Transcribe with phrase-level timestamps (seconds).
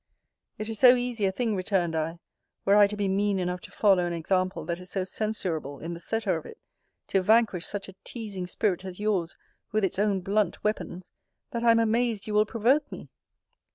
[0.57, 2.17] It is so easy a thing, returned I,
[2.65, 5.93] were I to be mean enough to follow an example that is so censurable in
[5.93, 6.57] the setter of it,
[7.09, 9.37] to vanquish such a teasing spirit as your's
[9.71, 11.11] with its own blunt weapons,
[11.51, 13.09] that I am amazed you will provoke me!